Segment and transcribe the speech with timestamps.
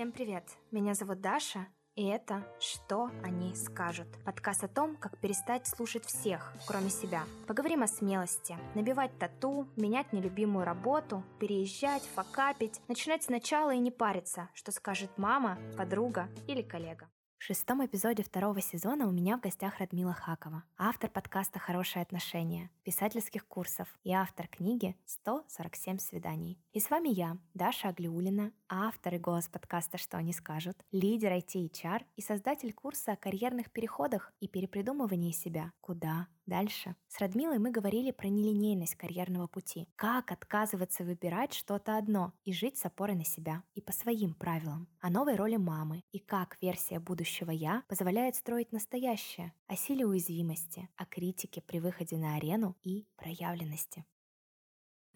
[0.00, 0.44] Всем привет!
[0.70, 6.54] Меня зовут Даша, и это «Что они скажут?» Подкаст о том, как перестать слушать всех,
[6.66, 7.24] кроме себя.
[7.46, 14.48] Поговорим о смелости, набивать тату, менять нелюбимую работу, переезжать, факапить, начинать сначала и не париться,
[14.54, 17.10] что скажет мама, подруга или коллега.
[17.40, 22.70] В шестом эпизоде второго сезона у меня в гостях Радмила Хакова, автор подкаста «Хорошие отношения»,
[22.84, 24.94] писательских курсов и автор книги
[25.26, 26.58] «147 свиданий».
[26.74, 31.54] И с вами я, Даша Аглиулина, автор и голос подкаста «Что они скажут», лидер IT
[31.54, 35.72] HR и создатель курса о карьерных переходах и перепридумывании себя.
[35.80, 36.26] Куда?
[36.50, 36.96] Дальше.
[37.06, 39.86] С Радмилой мы говорили про нелинейность карьерного пути.
[39.94, 44.88] Как отказываться выбирать что-то одно и жить с опорой на себя и по своим правилам.
[45.00, 49.52] О новой роли мамы и как версия будущего «я» позволяет строить настоящее.
[49.68, 54.04] О силе уязвимости, о критике при выходе на арену и проявленности.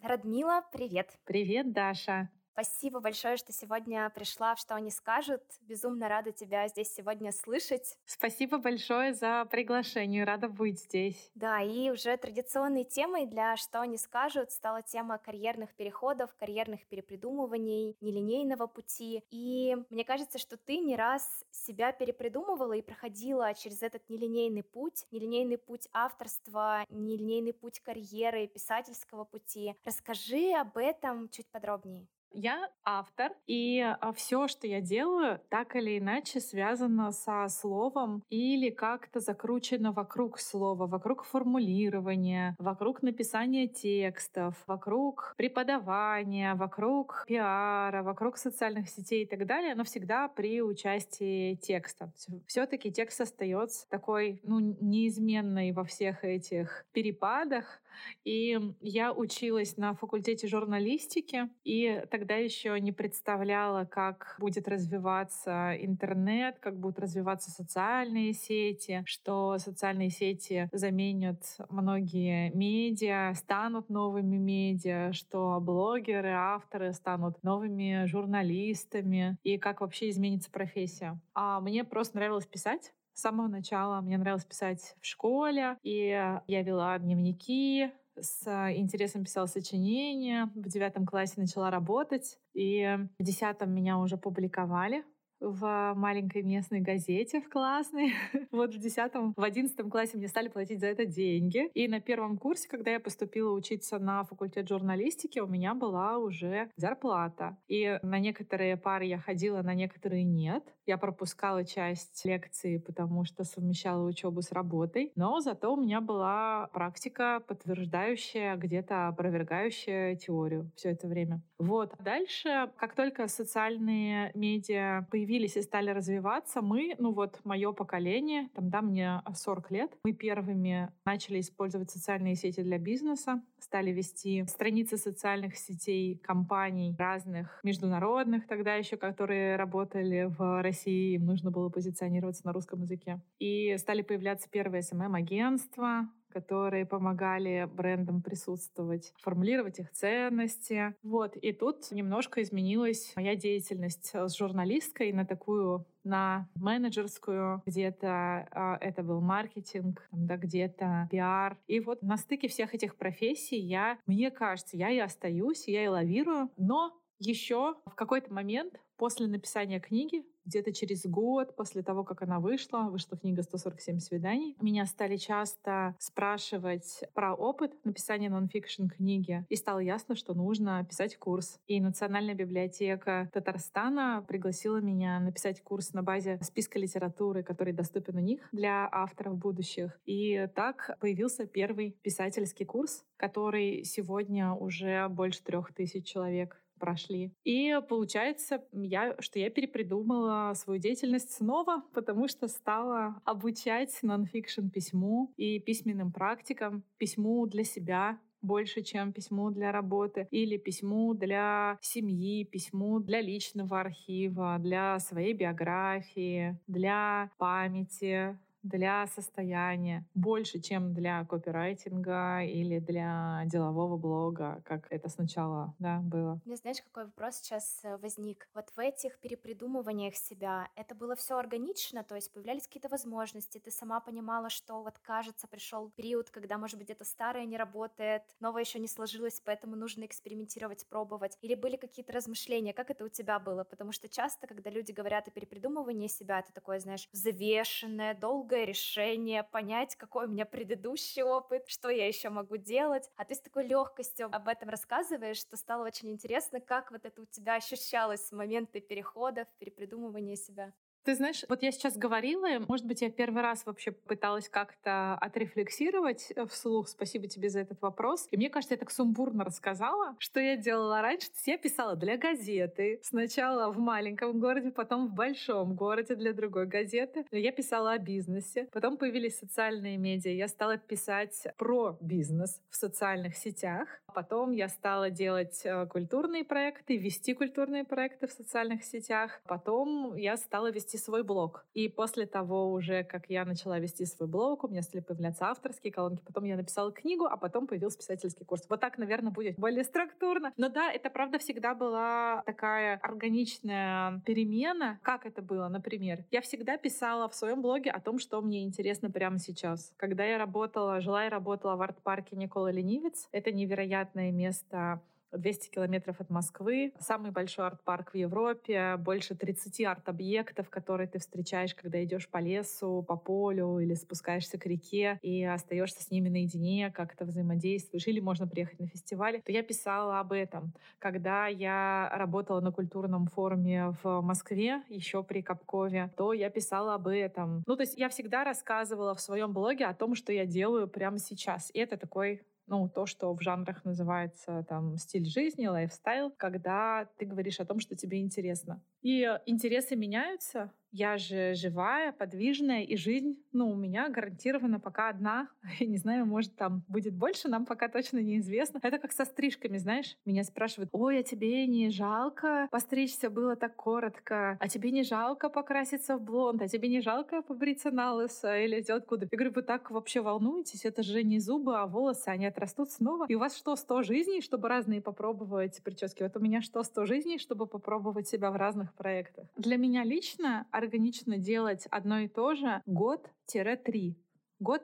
[0.05, 1.19] Радмила, привет!
[1.24, 2.30] Привет, Даша!
[2.55, 5.43] Спасибо большое, что сегодня пришла в «Что они скажут».
[5.63, 7.99] Безумно рада тебя здесь сегодня слышать.
[8.07, 11.33] Спасибо большое за приглашение, рада быть здесь.
[11.35, 17.96] Да, и уже традиционной темой для «Что они скажут» стала тема карьерных переходов, карьерных перепридумываний,
[18.01, 19.24] нелинейного пути.
[19.33, 25.07] И мне кажется, что ты не раз себя перепридумывала и проходила через этот нелинейный путь,
[25.11, 29.74] нелинейный путь авторства, нелинейный путь карьеры, писательского пути.
[29.85, 32.07] Расскажи об этом чуть подробнее.
[32.37, 38.71] Я автор, и а, все, что я делаю, так или иначе связано со словом или
[38.71, 48.88] как-то закручено вокруг слова, вокруг формулирования, вокруг написания текстов, вокруг преподавания, вокруг пиара, вокруг социальных
[48.88, 52.12] сетей и так далее, но всегда при участии текста.
[52.49, 57.80] Все-таки текст остается такой, ну, неизменной во всех этих перепадах,
[58.24, 66.59] и я училась на факультете журналистики, и тогда еще не представляла, как будет развиваться интернет,
[66.59, 75.59] как будут развиваться социальные сети, что социальные сети заменят многие медиа, станут новыми медиа, что
[75.60, 81.21] блогеры, авторы станут новыми журналистами, и как вообще изменится профессия.
[81.34, 82.93] А мне просто нравилось писать.
[83.15, 89.47] С самого начала мне нравилось писать в школе, и я вела дневники, с интересом писала
[89.47, 95.05] сочинения, в девятом классе начала работать, и в десятом меня уже публиковали
[95.44, 98.15] в маленькой местной газете, в классной.
[98.50, 101.69] вот в десятом, в одиннадцатом классе мне стали платить за это деньги.
[101.75, 106.71] И на первом курсе, когда я поступила учиться на факультет журналистики, у меня была уже
[106.77, 107.56] зарплата.
[107.69, 110.65] И на некоторые пары я ходила, на некоторые нет.
[110.87, 115.12] Я пропускала часть лекций, потому что совмещала учебу с работой.
[115.16, 121.43] Но зато у меня была практика, подтверждающая, где-то опровергающая теорию все это время.
[121.59, 121.94] Вот.
[121.99, 128.49] Дальше, как только социальные медиа появились появились и стали развиваться, мы, ну вот мое поколение,
[128.55, 134.45] там, да, мне 40 лет, мы первыми начали использовать социальные сети для бизнеса, стали вести
[134.47, 141.69] страницы социальных сетей компаний разных международных тогда еще, которые работали в России, им нужно было
[141.69, 143.21] позиционироваться на русском языке.
[143.41, 150.95] И стали появляться первые СММ-агентства, которые помогали брендам присутствовать, формулировать их ценности.
[151.03, 151.37] Вот.
[151.37, 159.03] И тут немножко изменилась моя деятельность с журналисткой на такую на менеджерскую, где-то э, это
[159.03, 161.56] был маркетинг, да, где-то пиар.
[161.67, 165.89] И вот на стыке всех этих профессий я, мне кажется, я и остаюсь, я и
[165.89, 166.93] лавирую, но
[167.25, 172.89] еще в какой-то момент после написания книги где-то через год после того, как она вышла,
[172.91, 179.79] вышла книга «147 свиданий», меня стали часто спрашивать про опыт написания нонфикшн книги, и стало
[179.79, 181.59] ясно, что нужно писать курс.
[181.67, 188.21] И Национальная библиотека Татарстана пригласила меня написать курс на базе списка литературы, который доступен у
[188.21, 189.99] них для авторов будущих.
[190.05, 197.33] И так появился первый писательский курс, который сегодня уже больше трех тысяч человек прошли.
[197.45, 205.33] И получается, я, что я перепридумала свою деятельность снова, потому что стала обучать нонфикшн письму
[205.39, 212.45] и письменным практикам, письму для себя, больше, чем письму для работы, или письму для семьи,
[212.45, 222.43] письму для личного архива, для своей биографии, для памяти, для состояния больше, чем для копирайтинга
[222.43, 226.41] или для делового блога, как это сначала да, было.
[226.45, 228.49] Мне знаешь, какой вопрос сейчас э, возник?
[228.55, 233.71] Вот в этих перепридумываниях себя это было все органично, то есть появлялись какие-то возможности, ты
[233.71, 238.63] сама понимала, что вот кажется, пришел период, когда, может быть, это старое не работает, новое
[238.63, 241.37] еще не сложилось, поэтому нужно экспериментировать, пробовать.
[241.43, 243.65] Или были какие-то размышления, как это у тебя было?
[243.65, 248.15] Потому что часто, когда люди говорят о перепридумывании себя, это такое, знаешь, взвешенное,
[248.54, 253.10] долгое решение, понять, какой у меня предыдущий опыт, что я еще могу делать.
[253.16, 257.22] А ты с такой легкостью об этом рассказываешь, что стало очень интересно, как вот это
[257.22, 260.72] у тебя ощущалось в моменты переходов, перепридумывания себя.
[261.04, 266.32] Ты знаешь, вот я сейчас говорила, может быть, я первый раз вообще пыталась как-то отрефлексировать
[266.34, 266.88] э, вслух.
[266.88, 268.26] Спасибо тебе за этот вопрос.
[268.30, 271.28] И мне кажется, я так сумбурно рассказала, что я делала раньше.
[271.44, 273.00] Я писала для газеты.
[273.02, 277.26] Сначала в маленьком городе, потом в большом городе для другой газеты.
[277.30, 278.68] Я писала о бизнесе.
[278.72, 280.30] Потом появились социальные медиа.
[280.30, 283.88] Я стала писать про бизнес в социальных сетях.
[284.14, 289.42] Потом я стала делать э, культурные проекты, вести культурные проекты в социальных сетях.
[289.46, 291.67] Потом я стала вести вести свой блог.
[291.75, 295.93] И после того уже, как я начала вести свой блог, у меня стали появляться авторские
[295.93, 298.64] колонки, потом я написала книгу, а потом появился писательский курс.
[298.69, 300.52] Вот так, наверное, будет более структурно.
[300.56, 304.99] Но да, это правда всегда была такая органичная перемена.
[305.02, 306.25] Как это было, например?
[306.31, 309.93] Я всегда писала в своем блоге о том, что мне интересно прямо сейчас.
[309.96, 315.00] Когда я работала, жила и работала в арт-парке Никола Ленивец, это невероятное место
[315.36, 316.92] 200 километров от Москвы.
[316.98, 323.04] Самый большой арт-парк в Европе, больше 30 арт-объектов, которые ты встречаешь, когда идешь по лесу,
[323.06, 328.06] по полю или спускаешься к реке и остаешься с ними наедине, как-то взаимодействуешь.
[328.06, 329.40] Или можно приехать на фестиваль.
[329.42, 330.72] То я писала об этом.
[330.98, 337.08] Когда я работала на культурном форуме в Москве, еще при Капкове, то я писала об
[337.08, 337.62] этом.
[337.66, 341.19] Ну, то есть я всегда рассказывала в своем блоге о том, что я делаю прямо
[341.19, 341.70] сейчас.
[341.75, 347.26] И это такой ну, то, что в жанрах называется там стиль жизни, лайфстайл, когда ты
[347.26, 348.82] говоришь о том, что тебе интересно.
[349.04, 355.48] И интересы меняются, я же живая, подвижная, и жизнь, ну, у меня гарантированно пока одна.
[355.80, 358.78] Я не знаю, может, там будет больше, нам пока точно неизвестно.
[358.80, 360.16] Это как со стрижками, знаешь.
[360.24, 364.56] Меня спрашивают, ой, а тебе не жалко постричься было так коротко?
[364.60, 366.62] А тебе не жалко покраситься в блонд?
[366.62, 369.26] А тебе не жалко побриться на лысо или сделать куда?
[369.32, 370.84] Я говорю, вы так вообще волнуетесь?
[370.84, 373.26] Это же не зубы, а волосы, они отрастут снова.
[373.28, 376.22] И у вас что, 100 жизней, чтобы разные попробовать прически?
[376.22, 379.46] Вот у меня что, 100 жизней, чтобы попробовать себя в разных проектах?
[379.56, 384.17] Для меня лично органично делать одно и то же год-три.
[384.61, 384.82] Год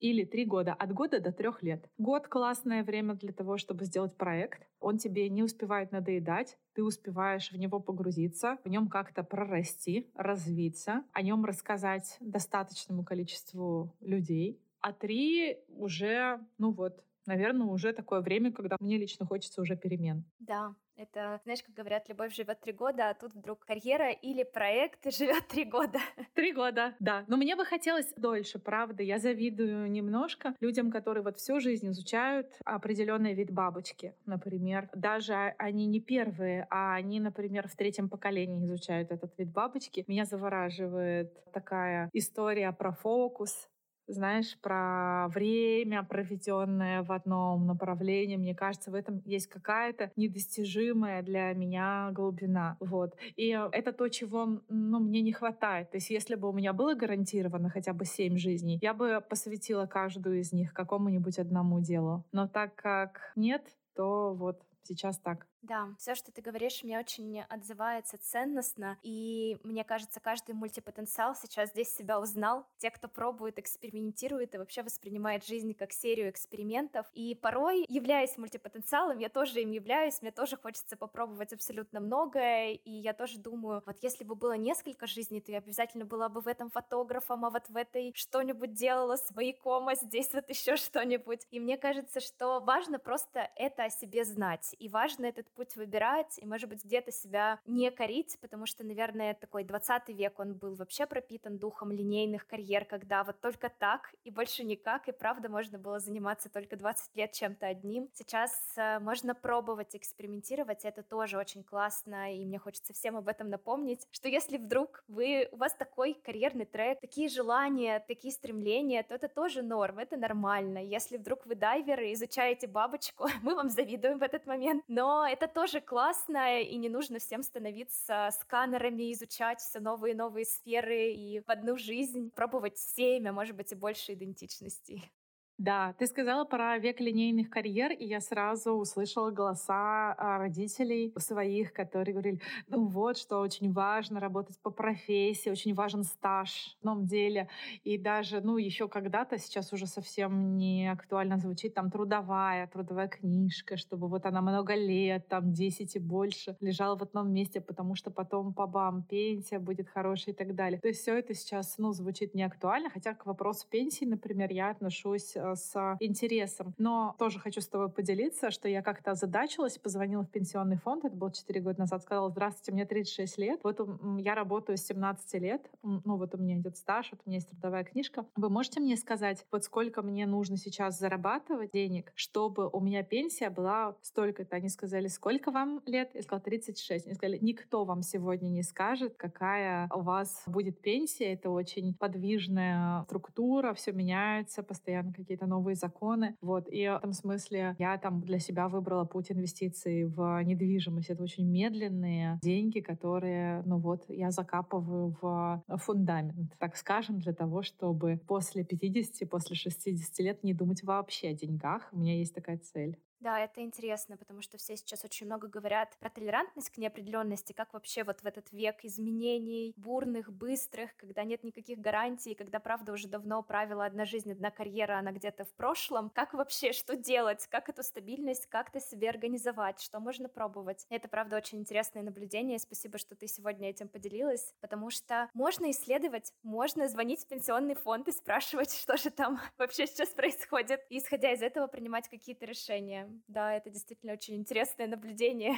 [0.00, 1.88] или три года, от года до трех лет.
[1.96, 4.66] Год— классное время для того, чтобы сделать проект.
[4.80, 11.04] Он тебе не успевает надоедать, ты успеваешь в него погрузиться, в нем как-то прорасти, развиться,
[11.12, 14.60] о нем рассказать достаточному количеству людей.
[14.80, 20.24] А три уже, ну вот, наверное, уже такое время, когда мне лично хочется уже перемен.
[20.38, 25.12] Да, это, знаешь, как говорят, любовь живет три года, а тут вдруг карьера или проект
[25.12, 25.98] живет три года.
[26.34, 27.24] Три года, да.
[27.28, 29.02] Но мне бы хотелось дольше, правда.
[29.02, 34.88] Я завидую немножко людям, которые вот всю жизнь изучают определенный вид бабочки, например.
[34.94, 40.04] Даже они не первые, а они, например, в третьем поколении изучают этот вид бабочки.
[40.06, 43.68] Меня завораживает такая история про фокус,
[44.06, 48.36] знаешь, про время, проведенное в одном направлении.
[48.36, 52.76] Мне кажется, в этом есть какая-то недостижимая для меня глубина.
[52.80, 53.16] Вот.
[53.36, 55.90] И это то, чего ну, мне не хватает.
[55.90, 59.86] То есть если бы у меня было гарантировано хотя бы семь жизней, я бы посвятила
[59.86, 62.24] каждую из них какому-нибудь одному делу.
[62.32, 63.62] Но так как нет,
[63.94, 65.46] то вот сейчас так.
[65.64, 71.70] Да, все, что ты говоришь, мне очень отзывается ценностно, и мне кажется, каждый мультипотенциал сейчас
[71.70, 72.66] здесь себя узнал.
[72.76, 77.06] Те, кто пробует, экспериментирует и вообще воспринимает жизнь как серию экспериментов.
[77.14, 82.90] И порой, являясь мультипотенциалом, я тоже им являюсь, мне тоже хочется попробовать абсолютно многое, и
[82.90, 86.46] я тоже думаю, вот если бы было несколько жизней, то я обязательно была бы в
[86.46, 91.46] этом фотографом, а вот в этой что-нибудь делала с маяком, а здесь вот еще что-нибудь.
[91.50, 96.38] И мне кажется, что важно просто это о себе знать, и важно этот путь выбирать,
[96.38, 100.74] и, может быть, где-то себя не корить, потому что, наверное, такой 20 век, он был
[100.74, 105.78] вообще пропитан духом линейных карьер, когда вот только так и больше никак, и правда можно
[105.78, 108.08] было заниматься только 20 лет чем-то одним.
[108.14, 113.48] Сейчас э, можно пробовать, экспериментировать, это тоже очень классно, и мне хочется всем об этом
[113.48, 119.14] напомнить, что если вдруг вы, у вас такой карьерный трек, такие желания, такие стремления, то
[119.14, 120.78] это тоже норм, это нормально.
[120.78, 125.43] Если вдруг вы дайвер и изучаете бабочку, мы вам завидуем в этот момент, но это
[125.44, 131.12] это тоже классно, и не нужно всем становиться сканерами, изучать все новые и новые сферы
[131.12, 135.10] и в одну жизнь пробовать семь, а может быть и больше идентичностей.
[135.58, 141.72] Да, ты сказала про век линейных карьер, и я сразу услышала голоса а, родителей своих,
[141.72, 147.06] которые говорили, ну вот, что очень важно работать по профессии, очень важен стаж в том
[147.06, 147.48] деле.
[147.84, 153.76] И даже, ну, еще когда-то, сейчас уже совсем не актуально звучит, там, трудовая, трудовая книжка,
[153.76, 158.10] чтобы вот она много лет, там, 10 и больше лежала в одном месте, потому что
[158.10, 160.80] потом по бам, пенсия будет хорошая и так далее.
[160.80, 164.70] То есть все это сейчас, ну, звучит не актуально, хотя к вопросу пенсии, например, я
[164.70, 166.74] отношусь с интересом.
[166.78, 171.16] Но тоже хочу с тобой поделиться, что я как-то озадачилась, позвонила в пенсионный фонд, это
[171.16, 173.80] было 4 года назад, сказала, здравствуйте, мне 36 лет, вот
[174.18, 177.50] я работаю с 17 лет, ну вот у меня идет стаж, вот у меня есть
[177.50, 178.24] трудовая книжка.
[178.36, 183.50] Вы можете мне сказать, вот сколько мне нужно сейчас зарабатывать денег, чтобы у меня пенсия
[183.50, 184.56] была столько-то?
[184.56, 186.10] Они сказали, сколько вам лет?
[186.14, 187.06] Я сказала, 36.
[187.06, 191.32] Они сказали, никто вам сегодня не скажет, какая у вас будет пенсия.
[191.32, 196.36] Это очень подвижная структура, все меняется, постоянно какие какие-то новые законы.
[196.40, 196.66] Вот.
[196.68, 201.10] И в этом смысле я там для себя выбрала путь инвестиций в недвижимость.
[201.10, 207.62] Это очень медленные деньги, которые, ну вот, я закапываю в фундамент, так скажем, для того,
[207.62, 211.88] чтобы после 50, после 60 лет не думать вообще о деньгах.
[211.92, 212.96] У меня есть такая цель.
[213.24, 217.72] Да, это интересно, потому что все сейчас очень много говорят про толерантность к неопределенности, как
[217.72, 223.08] вообще вот в этот век изменений, бурных, быстрых, когда нет никаких гарантий, когда, правда, уже
[223.08, 226.10] давно правила одна жизнь, одна карьера, она где-то в прошлом.
[226.10, 230.84] Как вообще, что делать, как эту стабильность как-то себе организовать, что можно пробовать?
[230.90, 232.58] Это, правда, очень интересное наблюдение.
[232.58, 238.06] Спасибо, что ты сегодня этим поделилась, потому что можно исследовать, можно звонить в пенсионный фонд
[238.06, 243.13] и спрашивать, что же там вообще сейчас происходит, и, исходя из этого, принимать какие-то решения.
[243.28, 245.56] Да, это действительно очень интересное наблюдение.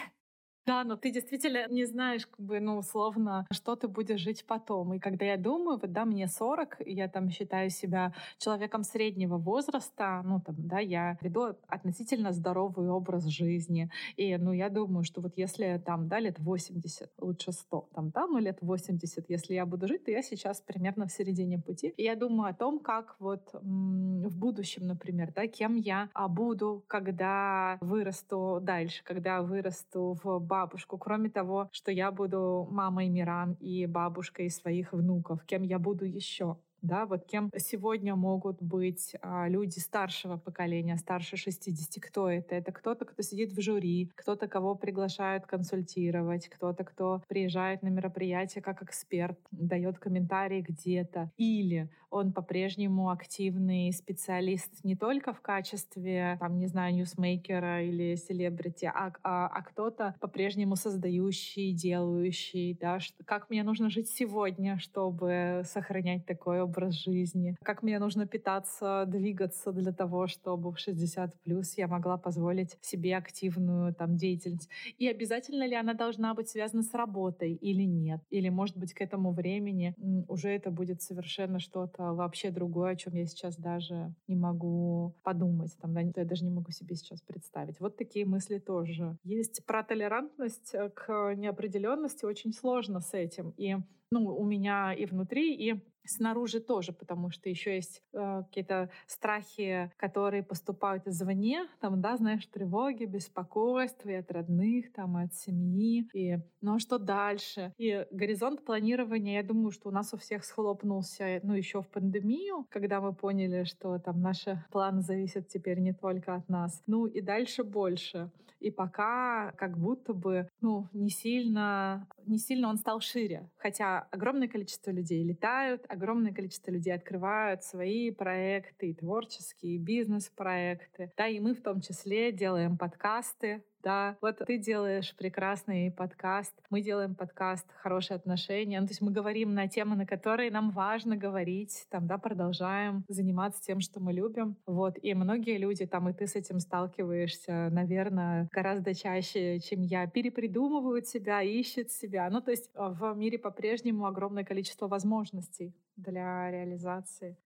[0.66, 4.94] Да, но ты действительно не знаешь, как бы, ну, условно, что ты будешь жить потом.
[4.94, 10.22] И когда я думаю, вот, да, мне 40, я там считаю себя человеком среднего возраста,
[10.24, 13.90] ну, там, да, я веду относительно здоровый образ жизни.
[14.16, 18.26] И, ну, я думаю, что вот если там, да, лет 80, лучше 100, там, да,
[18.26, 21.94] ну, лет 80, если я буду жить, то я сейчас примерно в середине пути.
[21.96, 26.82] И я думаю о том, как вот в будущем, например, да, кем я а, буду,
[26.88, 33.86] когда вырасту дальше, когда вырасту в бабушку, кроме того, что я буду мамой Миран и
[33.86, 36.56] бабушкой своих внуков, кем я буду еще
[36.86, 42.02] да, вот кем сегодня могут быть а, люди старшего поколения, старше 60.
[42.02, 42.54] Кто это?
[42.54, 48.62] Это кто-то, кто сидит в жюри, кто-то, кого приглашают консультировать, кто-то, кто приезжает на мероприятие
[48.62, 51.30] как эксперт, дает комментарии где-то.
[51.36, 58.86] Или он по-прежнему активный специалист не только в качестве, там, не знаю, ньюсмейкера или селебрити,
[58.86, 65.62] а, а, а кто-то по-прежнему создающий, делающий, да, что, как мне нужно жить сегодня, чтобы
[65.64, 71.76] сохранять такой образ жизни, как мне нужно питаться, двигаться для того, чтобы в 60 плюс
[71.76, 74.68] я могла позволить себе активную там деятельность.
[74.98, 78.20] И обязательно ли она должна быть связана с работой или нет?
[78.30, 79.94] Или, может быть, к этому времени
[80.28, 85.76] уже это будет совершенно что-то вообще другое, о чем я сейчас даже не могу подумать,
[85.80, 87.80] там, да, я даже не могу себе сейчас представить.
[87.80, 89.64] Вот такие мысли тоже есть.
[89.66, 93.54] Про толерантность э, к неопределенности очень сложно с этим.
[93.56, 93.76] И
[94.10, 99.90] ну, у меня и внутри, и снаружи тоже, потому что еще есть э, какие-то страхи,
[99.96, 106.08] которые поступают извне, там, да, знаешь, тревоги, беспокойства и от родных, там, и от семьи,
[106.12, 107.72] и, ну, а что дальше?
[107.78, 112.66] И горизонт планирования, я думаю, что у нас у всех схлопнулся, ну, еще в пандемию,
[112.70, 117.20] когда мы поняли, что там наши планы зависят теперь не только от нас, ну, и
[117.20, 118.30] дальше больше.
[118.60, 124.48] И пока как будто бы, ну, не сильно, не сильно он стал шире, хотя огромное
[124.48, 131.12] количество людей летают, огромное количество людей открывают свои проекты, и творческие, бизнес-проекты.
[131.16, 136.80] Да, и мы в том числе делаем подкасты, да, вот ты делаешь прекрасный подкаст, мы
[136.80, 141.16] делаем подкаст «Хорошие отношения», ну, то есть мы говорим на темы, на которые нам важно
[141.16, 146.12] говорить, там, да, продолжаем заниматься тем, что мы любим, вот, и многие люди, там, и
[146.12, 152.50] ты с этим сталкиваешься, наверное, гораздо чаще, чем я, перепридумывают себя, ищут себя, ну, то
[152.50, 157.38] есть в мире по-прежнему огромное количество возможностей для реализации.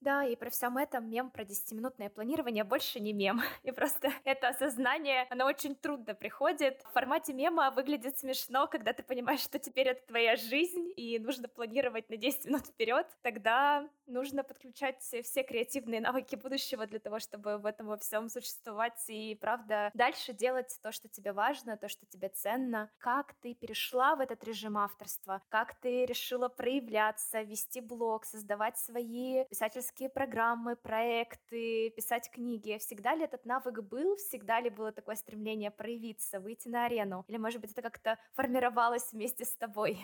[0.00, 3.40] Да, и при всем этом мем про 10-минутное планирование больше не мем.
[3.64, 6.82] И просто это осознание, оно очень трудно приходит.
[6.84, 11.48] В формате мема выглядит смешно, когда ты понимаешь, что теперь это твоя жизнь, и нужно
[11.48, 13.06] планировать на 10 минут вперед.
[13.22, 19.02] Тогда нужно подключать все креативные навыки будущего для того, чтобы в этом во всем существовать
[19.08, 22.90] и, правда, дальше делать то, что тебе важно, то, что тебе ценно.
[22.98, 25.42] Как ты перешла в этот режим авторства?
[25.48, 32.76] Как ты решила проявляться, вести блог, создавать свои писательские авторские программы, проекты, писать книги.
[32.78, 34.16] Всегда ли этот навык был?
[34.16, 37.24] Всегда ли было такое стремление проявиться, выйти на арену?
[37.28, 39.98] Или, может быть, это как-то формировалось вместе с тобой?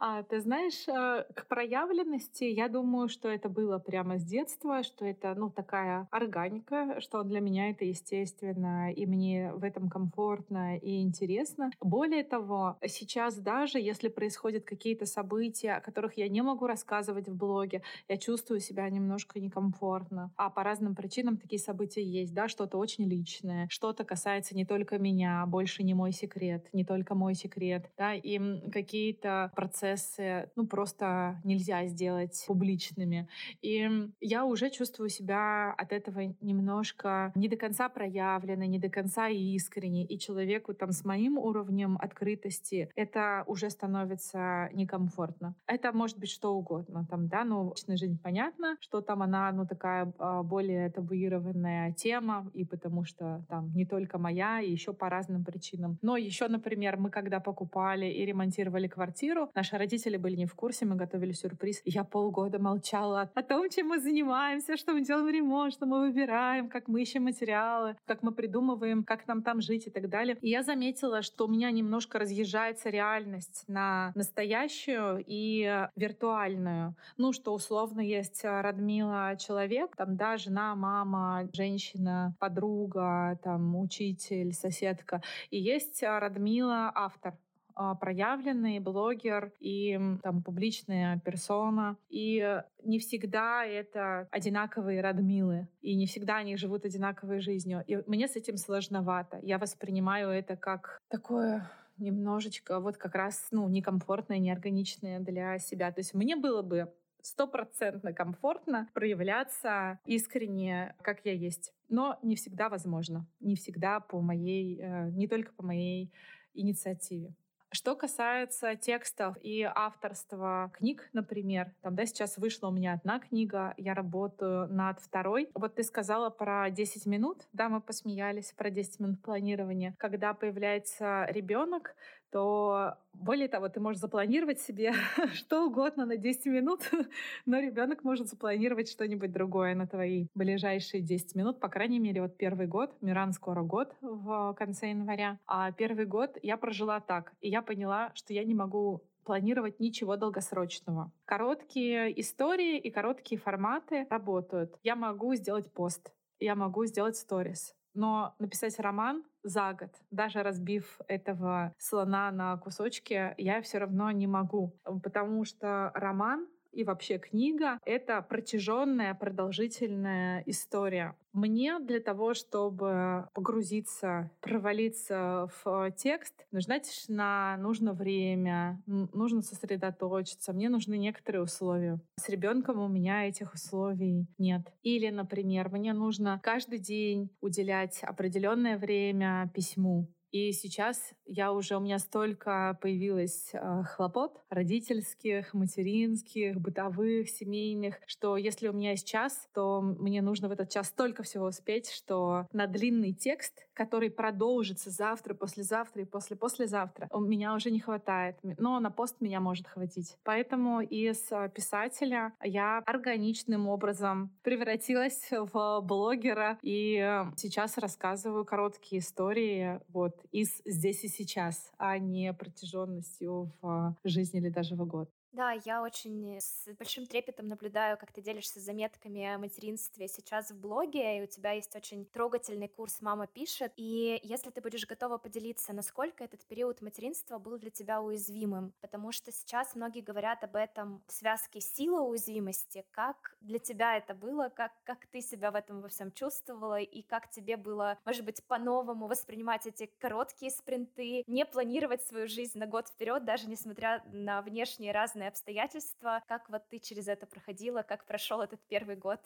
[0.00, 5.04] А, ты знаешь, э, к проявленности, я думаю, что это было прямо с детства, что
[5.06, 11.00] это, ну, такая органика, что для меня это естественно, и мне в этом комфортно и
[11.00, 11.70] интересно.
[11.80, 17.36] Более того, сейчас даже, если происходят какие-то события, о которых я не могу рассказывать в
[17.36, 20.32] блоге, я чувствую себя немножко некомфортно.
[20.36, 24.98] А по разным причинам такие события есть, да, что-то очень личное, что-то касается не только
[24.98, 28.38] меня, больше не мой секрет, не только мой секрет, да, и
[28.70, 33.28] какие-то процессы процессы, ну, просто нельзя сделать публичными.
[33.62, 33.88] И
[34.20, 40.04] я уже чувствую себя от этого немножко не до конца проявленной, не до конца искренней.
[40.04, 45.54] И человеку там с моим уровнем открытости это уже становится некомфортно.
[45.66, 47.06] Это может быть что угодно.
[47.10, 52.50] Там, да, ну, личная жизнь понятно, что там она, ну, такая а, более табуированная тема,
[52.54, 55.98] и потому что там не только моя, и еще по разным причинам.
[56.02, 60.54] Но еще, например, мы когда покупали и ремонтировали квартиру, наша Наши родители были не в
[60.54, 61.82] курсе, мы готовили сюрприз.
[61.84, 66.68] Я полгода молчала о том, чем мы занимаемся, что мы делаем ремонт, что мы выбираем,
[66.68, 70.38] как мы ищем материалы, как мы придумываем, как нам там жить и так далее.
[70.42, 76.94] И я заметила, что у меня немножко разъезжается реальность на настоящую и виртуальную.
[77.16, 85.20] Ну, что условно есть Радмила человек, там, да, жена, мама, женщина, подруга, там, учитель, соседка.
[85.50, 87.34] И есть Радмила автор.
[87.74, 91.96] А, проявленный блогер и там публичная персона.
[92.08, 97.82] И не всегда это одинаковые Радмилы, и не всегда они живут одинаковой жизнью.
[97.86, 99.38] И мне с этим сложновато.
[99.42, 105.92] Я воспринимаю это как такое немножечко вот как раз ну, некомфортное, неорганичное для себя.
[105.92, 111.72] То есть мне было бы стопроцентно комфортно проявляться искренне, как я есть.
[111.88, 113.26] Но не всегда возможно.
[113.40, 116.12] Не всегда по моей, э, не только по моей
[116.52, 117.34] инициативе.
[117.74, 123.74] Что касается текстов и авторства книг, например, там, да, сейчас вышла у меня одна книга,
[123.76, 125.50] я работаю над второй.
[125.54, 129.96] Вот ты сказала про 10 минут, да, мы посмеялись про 10 минут планирования.
[129.98, 131.96] Когда появляется ребенок,
[132.34, 134.92] то более того, ты можешь запланировать себе
[135.34, 136.80] что угодно на 10 минут,
[137.46, 141.60] но ребенок может запланировать что-нибудь другое на твои ближайшие 10 минут.
[141.60, 146.36] По крайней мере, вот первый год, Миран скоро год в конце января, а первый год
[146.42, 151.12] я прожила так, и я поняла, что я не могу планировать ничего долгосрочного.
[151.26, 154.74] Короткие истории и короткие форматы работают.
[154.82, 161.00] Я могу сделать пост, я могу сделать сторис, но написать роман за год, даже разбив
[161.08, 167.78] этого слона на кусочки, я все равно не могу, потому что роман и вообще книга—
[167.86, 171.16] это протяженная, продолжительная история.
[171.32, 180.68] Мне для того, чтобы погрузиться, провалиться в текст, нужна тишина, нужно время, нужно сосредоточиться, мне
[180.68, 182.00] нужны некоторые условия.
[182.16, 184.62] С ребенком у меня этих условий нет.
[184.82, 190.08] Или, например, мне нужно каждый день уделять определенное время письму.
[190.34, 198.36] И сейчас я уже, у меня столько появилось э, хлопот родительских, материнских, бытовых, семейных, что
[198.36, 202.48] если у меня есть час, то мне нужно в этот час столько всего успеть, что
[202.52, 208.36] на длинный текст, который продолжится завтра, послезавтра и после-послезавтра, у меня уже не хватает.
[208.42, 210.16] Но на пост меня может хватить.
[210.24, 219.80] Поэтому из писателя я органичным образом превратилась в блогера и э, сейчас рассказываю короткие истории
[219.90, 225.10] вот из здесь и сейчас, а не протяженностью в жизни или даже в год.
[225.34, 230.60] Да, я очень с большим трепетом наблюдаю, как ты делишься заметками о материнстве сейчас в
[230.60, 233.72] блоге, и у тебя есть очень трогательный курс «Мама пишет».
[233.74, 239.10] И если ты будешь готова поделиться, насколько этот период материнства был для тебя уязвимым, потому
[239.10, 242.86] что сейчас многие говорят об этом в связке сила уязвимости.
[242.92, 244.50] Как для тебя это было?
[244.54, 246.78] Как, как ты себя в этом во всем чувствовала?
[246.78, 252.56] И как тебе было, может быть, по-новому воспринимать эти короткие спринты, не планировать свою жизнь
[252.56, 256.22] на год вперед, даже несмотря на внешние разные обстоятельства.
[256.28, 259.20] Как вот ты через это проходила, как прошел этот первый год?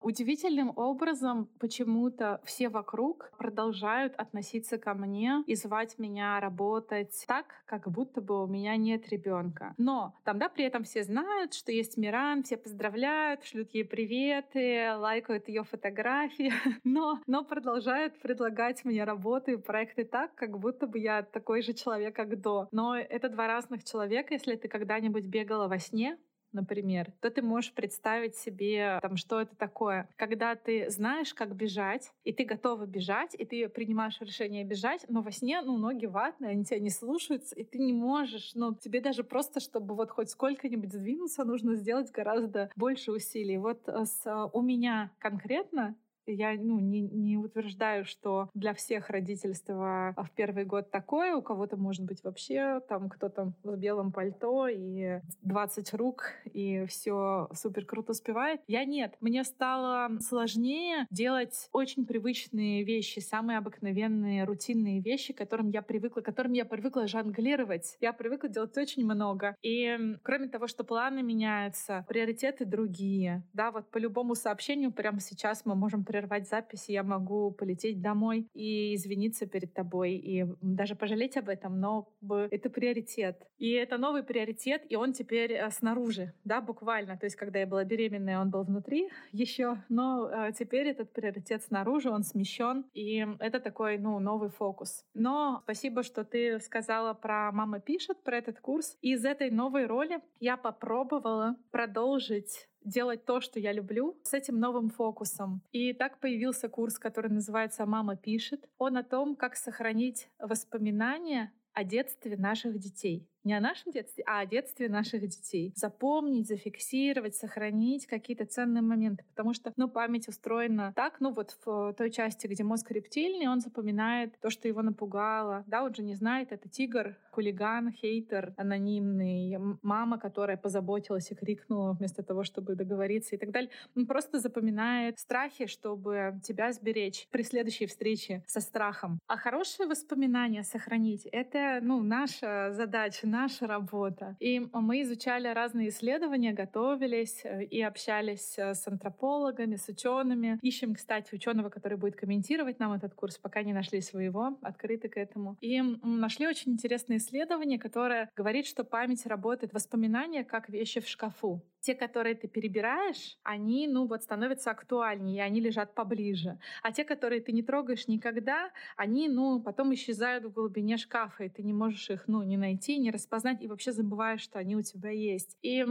[0.00, 7.90] Удивительным образом почему-то все вокруг продолжают относиться ко мне и звать меня работать так, как
[7.90, 9.74] будто бы у меня нет ребенка.
[9.76, 14.94] Но там, да, при этом все знают, что есть Миран, все поздравляют, шлют ей приветы,
[14.96, 16.52] лайкают ее фотографии,
[16.84, 21.74] но, но продолжают предлагать мне работы и проекты так, как будто бы я такой же
[21.74, 22.68] человек, как до.
[22.72, 24.34] Но это два разных человека.
[24.34, 26.18] Если ты когда-нибудь бегала во сне,
[26.52, 30.08] например, то ты можешь представить себе, там, что это такое.
[30.16, 35.22] Когда ты знаешь, как бежать, и ты готова бежать, и ты принимаешь решение бежать, но
[35.22, 39.00] во сне, ну, ноги ватные, они тебя не слушаются, и ты не можешь, ну, тебе
[39.00, 43.58] даже просто, чтобы вот хоть сколько-нибудь сдвинуться, нужно сделать гораздо больше усилий.
[43.58, 49.10] Вот э, с, э, у меня конкретно я ну, не, не утверждаю, что для всех
[49.10, 51.34] родительство в первый год такое.
[51.34, 57.48] У кого-то может быть вообще там кто-то в белом пальто и 20 рук, и все
[57.54, 58.60] супер круто успевает.
[58.66, 59.16] Я нет.
[59.20, 66.20] Мне стало сложнее делать очень привычные вещи, самые обыкновенные, рутинные вещи, к которым я привыкла,
[66.20, 67.96] которым я привыкла жонглировать.
[68.00, 69.56] Я привыкла делать очень много.
[69.62, 73.42] И кроме того, что планы меняются, приоритеты другие.
[73.52, 78.48] Да, вот по любому сообщению прямо сейчас мы можем прервать запись, я могу полететь домой
[78.52, 82.12] и извиниться перед тобой, и даже пожалеть об этом, но
[82.50, 83.46] это приоритет.
[83.58, 87.16] И это новый приоритет, и он теперь э, снаружи, да, буквально.
[87.16, 91.62] То есть, когда я была беременная, он был внутри еще, но э, теперь этот приоритет
[91.62, 95.04] снаружи, он смещен, и это такой, ну, новый фокус.
[95.14, 98.98] Но спасибо, что ты сказала про «Мама пишет», про этот курс.
[99.00, 104.58] И из этой новой роли я попробовала продолжить делать то, что я люблю, с этим
[104.58, 105.62] новым фокусом.
[105.72, 108.68] И так появился курс, который называется «Мама пишет».
[108.78, 114.40] Он о том, как сохранить воспоминания о детстве наших детей не о нашем детстве, а
[114.40, 115.72] о детстве наших детей.
[115.74, 119.24] Запомнить, зафиксировать, сохранить какие-то ценные моменты.
[119.30, 123.60] Потому что, ну, память устроена так, ну, вот в той части, где мозг рептильный, он
[123.60, 125.64] запоминает то, что его напугало.
[125.66, 131.92] Да, он же не знает, это тигр, хулиган, хейтер, анонимный, мама, которая позаботилась и крикнула
[131.92, 133.70] вместо того, чтобы договориться и так далее.
[133.96, 139.18] Он просто запоминает страхи, чтобы тебя сберечь при следующей встрече со страхом.
[139.26, 144.36] А хорошие воспоминания сохранить— это, ну, наша задача, наша работа.
[144.40, 150.58] И мы изучали разные исследования, готовились э, и общались э, с антропологами, с учеными.
[150.62, 155.16] Ищем, кстати, ученого, который будет комментировать нам этот курс, пока не нашли своего, открыты к
[155.16, 155.56] этому.
[155.60, 161.62] И нашли очень интересное исследование, которое говорит, что память работает, воспоминания как вещи в шкафу
[161.80, 166.58] те, которые ты перебираешь, они, ну вот, становятся актуальнее, они лежат поближе.
[166.82, 171.48] А те, которые ты не трогаешь никогда, они, ну, потом исчезают в глубине шкафа, и
[171.48, 174.82] ты не можешь их, ну, не найти, не распознать, и вообще забываешь, что они у
[174.82, 175.56] тебя есть.
[175.62, 175.84] И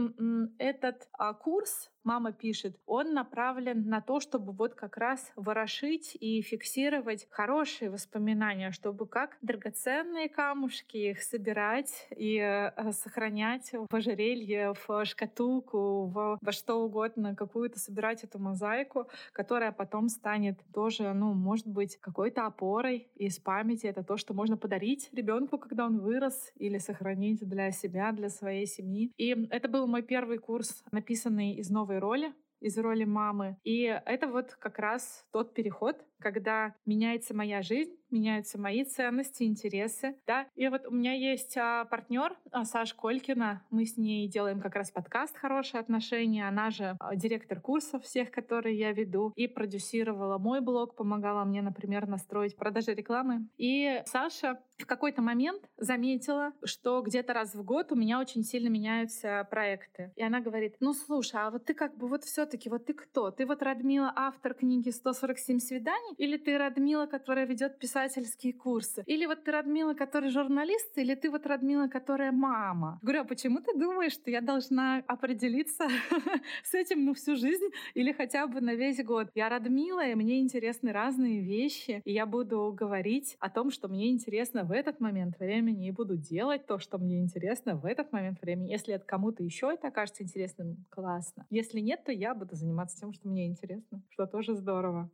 [0.58, 6.42] этот а, курс, мама пишет, он направлен на то, чтобы вот как раз ворошить и
[6.42, 15.04] фиксировать хорошие воспоминания, чтобы как драгоценные камушки их собирать и э, сохранять в ожерелье, в
[15.04, 21.66] шкатулку, в, во что угодно, какую-то собирать эту мозаику, которая потом станет тоже, ну, может
[21.66, 23.86] быть, какой-то опорой из памяти.
[23.86, 28.66] Это то, что можно подарить ребенку, когда он вырос, или сохранить для себя, для своей
[28.66, 29.12] семьи.
[29.16, 33.56] И это был мой первый курс, написанный из новой роли, из роли мамы.
[33.64, 40.16] И это вот как раз тот переход, когда меняется моя жизнь, меняются мои ценности, интересы,
[40.26, 40.46] да.
[40.54, 44.74] И вот у меня есть а, партнер а, Саша Колькина, мы с ней делаем как
[44.74, 50.38] раз подкаст «Хорошие отношения», она же а, директор курсов всех, которые я веду, и продюсировала
[50.38, 53.48] мой блог, помогала мне, например, настроить продажи рекламы.
[53.56, 58.68] И Саша в какой-то момент заметила, что где-то раз в год у меня очень сильно
[58.68, 60.12] меняются проекты.
[60.16, 62.94] И она говорит, ну слушай, а вот ты как бы вот все таки вот ты
[62.94, 63.30] кто?
[63.30, 69.02] Ты вот Радмила, автор книги «147 свиданий», или ты Радмила, которая ведет писательские курсы?
[69.06, 72.98] Или вот ты Радмила, который журналист, или ты вот Радмила, которая мама?
[73.02, 75.88] Говорю, а почему ты думаешь, что я должна определиться
[76.62, 79.28] с этим ну всю жизнь или хотя бы на весь год?
[79.34, 84.10] Я Радмила, и мне интересны разные вещи, и я буду говорить о том, что мне
[84.10, 88.40] интересно в этот момент времени, и буду делать то, что мне интересно в этот момент
[88.40, 88.70] времени.
[88.70, 91.46] Если это кому-то еще это окажется интересным, классно.
[91.50, 95.10] Если нет, то я буду заниматься тем, что мне интересно, что тоже здорово.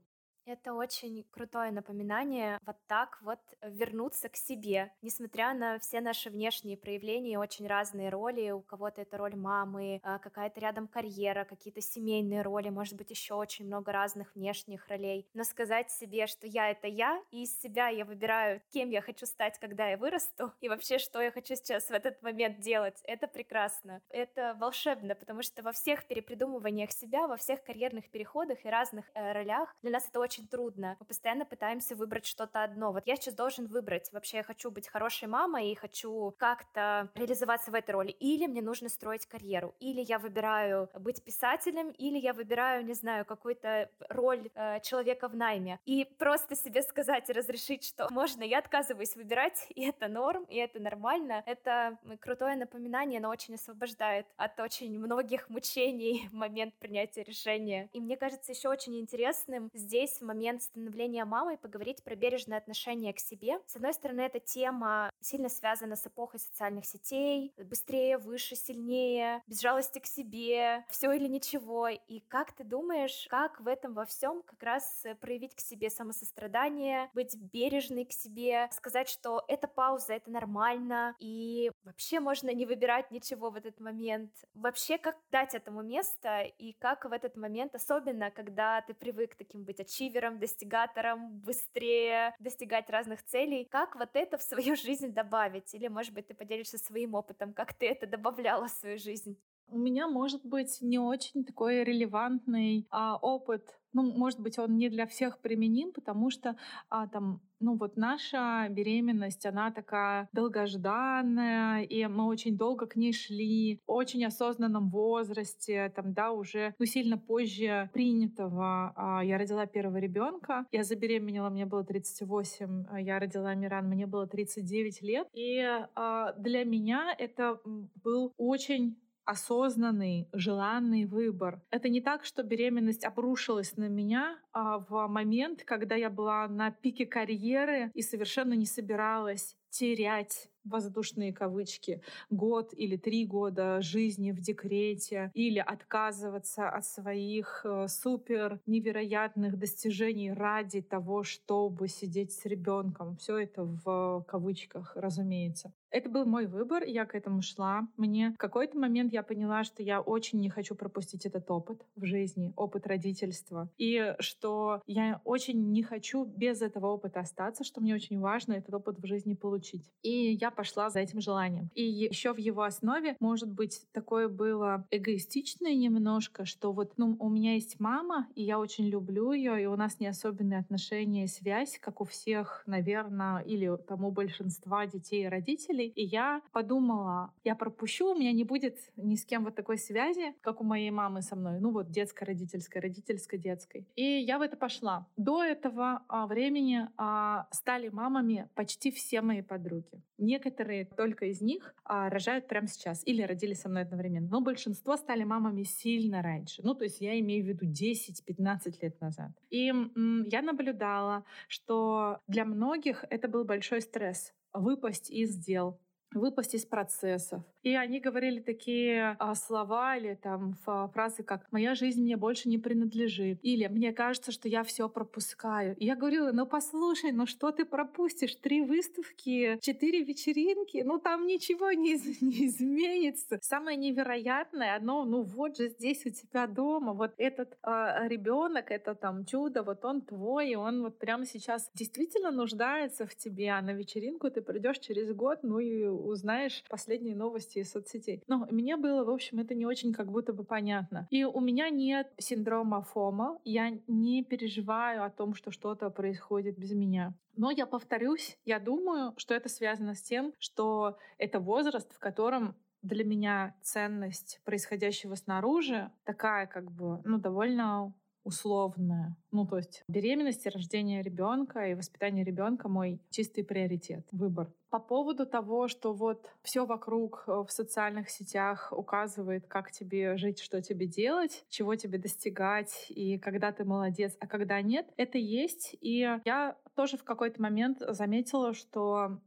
[0.47, 4.93] Это очень крутое напоминание вот так вот вернуться к себе.
[5.03, 8.53] Несмотря на все наши внешние проявления, очень разные роли.
[8.53, 13.35] У кого-то это роль мамы, а, какая-то рядом карьера, какие-то семейные роли, может быть, еще
[13.35, 15.29] очень много разных внешних ролей.
[15.35, 19.27] Но сказать себе, что я— это я, и из себя я выбираю, кем я хочу
[19.27, 23.27] стать, когда я вырасту, и вообще, что я хочу сейчас в этот момент делать, это
[23.27, 24.01] прекрасно.
[24.11, 29.33] Это волшебно, потому что во всех перепридумываниях себя, во всех карьерных переходах и разных э,
[29.33, 30.97] ролях для нас это очень очень трудно.
[31.01, 32.93] Мы постоянно пытаемся выбрать что-то одно.
[32.93, 34.13] Вот я сейчас должен выбрать.
[34.13, 38.11] Вообще я хочу быть хорошей мамой и хочу как-то реализоваться в этой роли.
[38.11, 39.75] Или мне нужно строить карьеру.
[39.81, 45.37] Или я выбираю быть писателем, или я выбираю, не знаю, какую-то роль э, человека в
[45.37, 45.79] найме.
[45.87, 50.57] И просто себе сказать и разрешить, что можно, я отказываюсь выбирать, и это норм, и
[50.57, 51.43] это нормально.
[51.47, 57.89] Это крутое напоминание, но очень освобождает от очень многих мучений в момент принятия решения.
[57.93, 63.19] И мне кажется, еще очень интересным здесь момент становления мамой поговорить про бережное отношение к
[63.19, 63.61] себе.
[63.67, 69.61] С одной стороны, эта тема сильно связана с эпохой социальных сетей, быстрее, выше, сильнее, без
[69.61, 71.89] жалости к себе, все или ничего.
[71.89, 77.11] И как ты думаешь, как в этом во всем как раз проявить к себе самосострадание,
[77.15, 83.11] быть бережной к себе, сказать, что это пауза, это нормально, и вообще можно не выбирать
[83.11, 84.33] ничего в этот момент.
[84.55, 89.65] Вообще, как дать этому место, и как в этот момент, особенно когда ты привык таким
[89.65, 93.65] быть очевидным, ачивером, достигатором, быстрее достигать разных целей.
[93.65, 95.75] Как вот это в свою жизнь добавить?
[95.75, 99.39] Или, может быть, ты поделишься своим опытом, как ты это добавляла в свою жизнь?
[99.69, 104.91] У меня может быть не очень такой релевантный а, опыт ну, может быть, он не
[104.91, 106.55] для всех применим, потому что
[106.91, 113.15] а, там, ну вот наша беременность, она такая долгожданная, и мы очень долго к ней
[113.15, 118.93] шли, в очень осознанном возрасте, там, да, уже, ну, сильно позже принятого.
[118.97, 124.07] А, я родила первого ребенка, я забеременела, мне было 38, а я родила Миран, мне
[124.07, 131.61] было 39 лет, и а, для меня это был очень осознанный, желанный выбор.
[131.71, 136.71] Это не так, что беременность обрушилась на меня а в момент, когда я была на
[136.71, 144.41] пике карьеры и совершенно не собиралась терять воздушные кавычки, год или три года жизни в
[144.41, 153.17] декрете или отказываться от своих э, супер невероятных достижений ради того, чтобы сидеть с ребенком.
[153.19, 155.73] Все это в кавычках, разумеется.
[155.91, 157.89] Это был мой выбор, я к этому шла.
[157.97, 162.05] Мне в какой-то момент я поняла, что я очень не хочу пропустить этот опыт в
[162.05, 163.71] жизни, опыт родительства.
[163.79, 168.75] И что я очень не хочу без этого опыта остаться, что мне очень важно этот
[168.75, 169.91] опыт в жизни получить.
[170.03, 171.71] И я пошла за этим желанием.
[171.75, 177.29] И еще в его основе, может быть, такое было эгоистичное немножко, что вот ну, у
[177.29, 181.29] меня есть мама, и я очень люблю ее, и у нас не особенные отношения и
[181.29, 185.76] связь, как у всех, наверное, или тому большинства детей и родителей.
[185.85, 190.35] И я подумала, я пропущу, у меня не будет ни с кем вот такой связи,
[190.41, 191.61] как у моей мамы со мной.
[191.61, 193.87] Ну вот детско-родительской, родительско-детской.
[193.97, 195.07] И я в это пошла.
[195.17, 200.03] До этого а, времени а, стали мамами почти все мои подруги.
[200.19, 204.29] Некоторые только из них а, рожают прямо сейчас или родили со мной одновременно.
[204.29, 206.63] Но большинство стали мамами сильно раньше.
[206.63, 209.31] Ну, то есть я имею в виду 10-15 лет назад.
[209.51, 215.81] И я наблюдала, что для многих это был большой стресс выпасть из дел,
[216.13, 217.43] выпасть из процессов.
[217.67, 222.59] И они говорили такие а, слова или там фразы, как «моя жизнь мне больше не
[222.59, 225.75] принадлежит» или «мне кажется, что я все пропускаю».
[225.75, 228.37] И я говорила, ну послушай, ну что ты пропустишь?
[228.37, 233.41] Три выставки, четыре вечеринки, ну там ничего не, из не изменится.
[233.43, 238.95] Самое невероятное, оно, ну вот же здесь у тебя дома, вот этот а, ребенок, это
[238.95, 243.61] там чудо, вот он твой, и он вот прямо сейчас действительно нуждается в тебе, а
[243.61, 248.23] на вечеринку ты придешь через год, ну и узнаешь последние новости из соцсетей.
[248.27, 251.07] Но мне было, в общем, это не очень как будто бы понятно.
[251.11, 253.39] И у меня нет синдрома ФОМа.
[253.45, 257.15] Я не переживаю о том, что что-то происходит без меня.
[257.37, 262.57] Но я повторюсь, я думаю, что это связано с тем, что это возраст, в котором
[262.83, 267.95] для меня ценность происходящего снаружи такая как бы, ну, довольно
[268.27, 269.17] условная.
[269.31, 274.53] Ну, то есть беременность рождение ребенка и воспитание ребенка мой чистый приоритет, выбор.
[274.69, 280.41] По поводу того, что вот все вокруг э, в социальных сетях указывает, как тебе жить,
[280.41, 285.77] что тебе делать, чего тебе достигать, и когда ты молодец, а когда нет, это есть.
[285.81, 289.21] И я тоже в какой-то момент заметила, что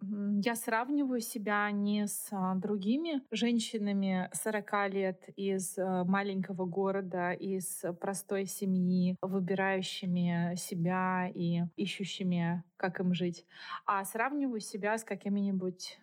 [0.43, 7.83] я сравниваю себя не с а, другими женщинами 40 лет из э, маленького города, из
[7.99, 13.45] простой семьи, выбирающими себя и ищущими, как им жить,
[13.85, 15.99] а сравниваю себя с какими-нибудь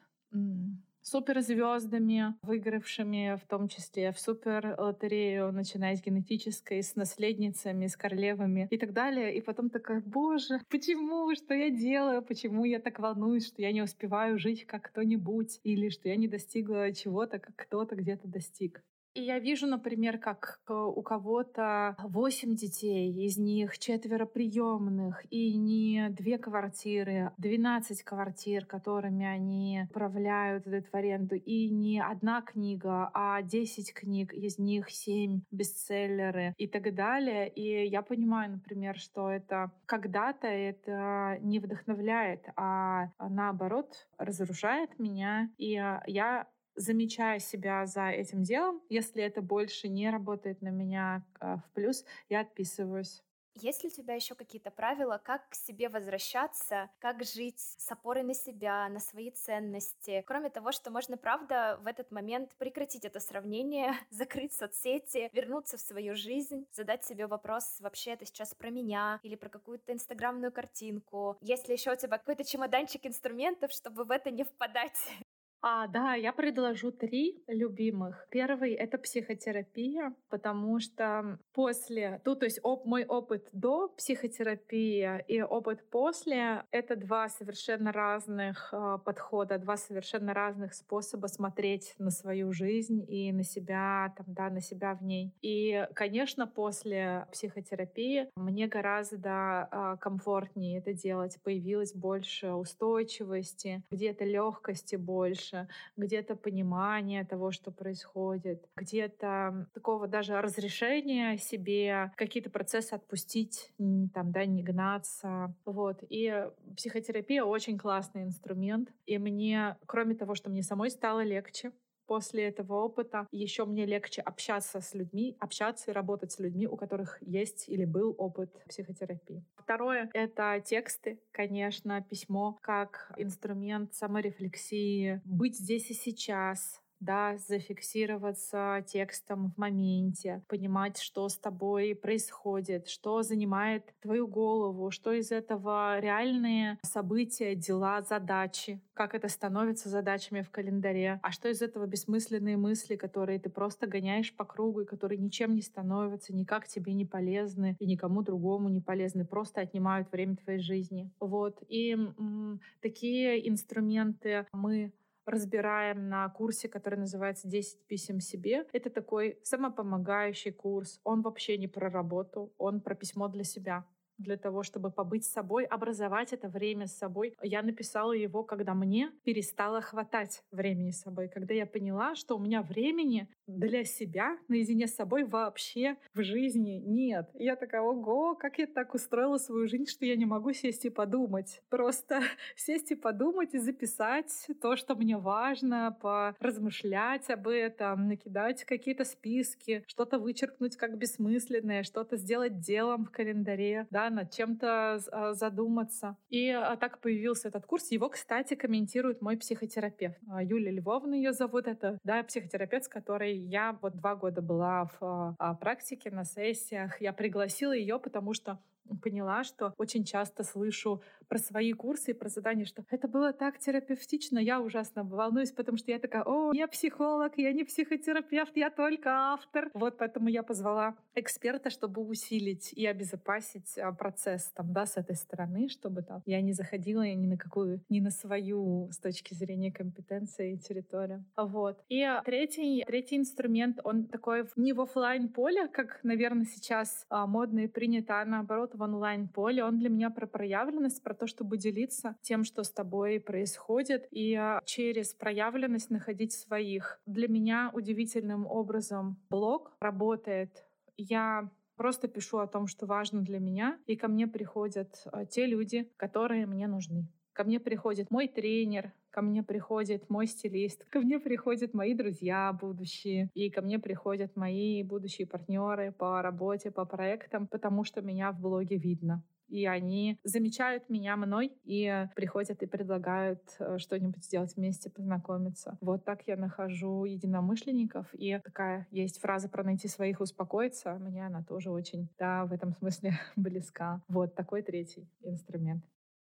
[1.07, 8.66] суперзвездами, выигравшими в том числе в супер лотерею, начиная с генетической, с наследницами, с королевами
[8.71, 9.37] и так далее.
[9.37, 13.83] И потом такая, боже, почему, что я делаю, почему я так волнуюсь, что я не
[13.83, 18.83] успеваю жить как кто-нибудь, или что я не достигла чего-то, как кто-то где-то достиг.
[19.16, 25.57] И я вижу, например, как э, у кого-то 8 детей, из них четверо приемных, и
[25.57, 33.40] не две квартиры, 12 квартир, которыми они управляют, в аренду, и не одна книга, а
[33.40, 37.48] 10 книг, из них 7 бестселлеры и так далее.
[37.48, 45.50] И я понимаю, например, что это когда-то это не вдохновляет, а наоборот разрушает меня.
[45.57, 46.46] И я
[46.77, 48.81] замечая себя за этим делом.
[48.89, 53.23] Если это больше не работает на меня а, в плюс, я отписываюсь.
[53.59, 58.23] Есть ли у тебя еще какие-то правила, как к себе возвращаться, как жить с опорой
[58.23, 60.23] на себя, на свои ценности?
[60.27, 65.81] Кроме того, что можно, правда, в этот момент прекратить это сравнение, закрыть соцсети, вернуться в
[65.81, 71.39] свою жизнь, задать себе вопрос, вообще это сейчас про меня или про какую-то инстаграмную картинку.
[71.41, 75.01] Есть ли еще у тебя какой-то чемоданчик инструментов, чтобы в это не впадать?
[75.62, 78.29] А, да, я предложу три любимых.
[78.31, 85.42] Первый— это психотерапия, потому что после, ну, то есть оп, мой опыт до психотерапии и
[85.42, 92.53] опыт после— это два совершенно разных э, подхода, два совершенно разных способа смотреть на свою
[92.53, 95.33] жизнь и на себя, там, да, на себя в ней.
[95.42, 104.97] И, конечно, после психотерапии мне гораздо э, комфортнее это делать, появилось больше устойчивости, где-то легкости
[104.97, 113.73] больше, больше, где-то понимание того, что происходит, где-то такого даже разрешения себе, какие-то процессы отпустить,
[113.79, 115.55] там, да, не гнаться.
[115.65, 116.03] Вот.
[116.09, 118.91] И психотерапия очень классный инструмент.
[119.07, 121.73] И мне, кроме того, что мне самой стало легче,
[122.07, 126.77] после этого опыта еще мне легче общаться с людьми, общаться и работать с людьми, у
[126.77, 129.45] которых есть или был опыт психотерапии.
[129.57, 139.51] Второе— это тексты, конечно, письмо как инструмент саморефлексии, быть здесь и сейчас, да, зафиксироваться текстом
[139.51, 146.79] в моменте, понимать, что с тобой происходит, что занимает твою голову, что из этого реальные
[146.83, 152.97] события, дела, задачи, как это становится задачами в календаре, а что из этого бессмысленные мысли,
[152.97, 157.77] которые ты просто гоняешь по кругу и которые ничем не становятся, никак тебе не полезны
[157.79, 161.11] и никому другому не полезны, просто отнимают время твоей жизни.
[161.21, 161.63] Вот.
[161.69, 164.93] И м- такие инструменты мы
[165.27, 168.67] разбираем на курсе, который называется «10 писем себе».
[168.73, 171.01] Это такой самопомогающий курс.
[171.05, 173.85] Он вообще не про работу, он про письмо для себя
[174.19, 177.35] для того, чтобы побыть с собой, образовать это время с собой.
[177.43, 182.41] Я написала его, когда мне перестало хватать времени с собой, когда я поняла, что у
[182.41, 187.29] меня времени для себя наедине с собой вообще в жизни нет.
[187.35, 190.85] И я такая, ого, как я так устроила свою жизнь, что я не могу сесть
[190.85, 191.63] и подумать.
[191.69, 192.21] Просто
[192.57, 199.85] сесть и подумать и записать то, что мне важно, поразмышлять об этом, накидать какие-то списки,
[199.87, 206.17] что-то вычеркнуть как бессмысленное, что-то сделать делом в календаре, да, над чем-то а, задуматься.
[206.29, 207.91] И а, так появился этот курс.
[207.91, 210.19] Его, кстати, комментирует мой психотерапевт.
[210.29, 211.67] А, Юлия Львовна ее зовут.
[211.67, 217.01] Это, да, психотерапевт, с которой я вот два года была в практике, на сессиях.
[217.01, 218.59] Я пригласила ее, потому что
[219.03, 223.59] поняла, что очень часто слышу про свои курсы и про задания, что это было так
[223.59, 228.70] терапевтично, я ужасно волнуюсь, потому что я такая, о, я психолог, я не психотерапевт, я
[228.70, 229.70] только автор.
[229.75, 235.16] Вот поэтому я позвала эксперта, чтобы усилить и обезопасить а, процесс там, да, с этой
[235.16, 239.72] стороны, чтобы там я не заходила ни на какую, ни на свою с точки зрения
[239.72, 241.25] компетенции и территории.
[241.37, 241.83] Вот.
[241.88, 247.61] И третий, третий инструмент, он такой не в офлайн поле, как, наверное, сейчас а, модно
[247.61, 249.65] и принято, а наоборот в онлайн-поле.
[249.65, 254.35] Он для меня про проявленность, про то, чтобы делиться тем, что с тобой происходит, и
[254.35, 257.01] а, через проявленность находить своих.
[257.07, 260.65] Для меня удивительным образом блог работает.
[260.97, 265.47] Я просто пишу о том, что важно для меня, и ко мне приходят а, те
[265.47, 267.09] люди, которые мне нужны.
[267.33, 272.52] Ко мне приходит мой тренер, ко мне приходит мой стилист, ко мне приходят мои друзья
[272.52, 278.31] будущие, и ко мне приходят мои будущие партнеры по работе, по проектам, потому что меня
[278.33, 279.24] в блоге видно.
[279.48, 285.79] и они замечают меня мной и приходят и предлагают э, что-нибудь сделать вместе, познакомиться.
[285.81, 288.12] Вот так я нахожу единомышленников.
[288.12, 290.94] И такая есть фраза про найти своих, успокоиться.
[290.94, 294.02] Мне она тоже очень, да, в этом смысле близка.
[294.09, 295.85] Вот такой третий инструмент.